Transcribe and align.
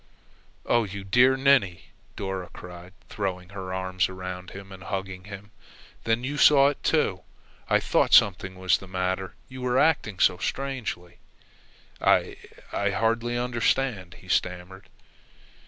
"Oh, 0.65 0.83
you 0.83 1.03
dear 1.03 1.37
ninny!" 1.37 1.89
Dora 2.15 2.49
cried, 2.53 2.93
throwing 3.07 3.49
her 3.49 3.71
arms 3.71 4.09
around 4.09 4.49
him 4.49 4.71
and 4.71 4.81
hugging 4.85 5.25
him. 5.25 5.51
"Then 6.05 6.23
you 6.23 6.37
saw 6.37 6.69
it, 6.69 6.81
too! 6.81 7.21
I 7.69 7.79
thought 7.79 8.11
something 8.11 8.57
was 8.57 8.79
the 8.79 8.87
matter, 8.87 9.35
you 9.47 9.61
were 9.61 9.77
acting 9.77 10.17
so 10.17 10.39
strangely." 10.39 11.19
"I 12.01 12.35
I 12.73 12.89
hardly 12.89 13.37
understand," 13.37 14.15
he 14.15 14.27
stammered. 14.27 14.89